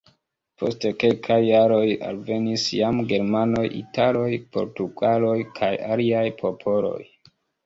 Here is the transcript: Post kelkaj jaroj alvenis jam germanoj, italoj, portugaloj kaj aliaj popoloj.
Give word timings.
Post 0.59 0.85
kelkaj 1.01 1.35
jaroj 1.47 1.83
alvenis 2.11 2.63
jam 2.77 3.01
germanoj, 3.11 3.67
italoj, 3.81 4.31
portugaloj 4.57 5.37
kaj 5.61 5.71
aliaj 5.93 6.27
popoloj. 6.43 6.99